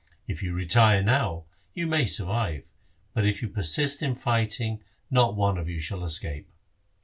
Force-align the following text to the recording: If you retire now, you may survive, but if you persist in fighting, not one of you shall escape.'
If 0.27 0.41
you 0.41 0.53
retire 0.55 1.03
now, 1.03 1.45
you 1.75 1.85
may 1.85 2.07
survive, 2.07 2.67
but 3.13 3.23
if 3.23 3.43
you 3.43 3.47
persist 3.47 4.01
in 4.01 4.15
fighting, 4.15 4.81
not 5.11 5.35
one 5.35 5.59
of 5.59 5.69
you 5.69 5.79
shall 5.79 6.03
escape.' 6.03 6.49